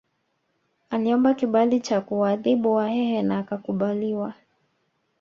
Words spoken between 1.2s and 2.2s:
kibali cha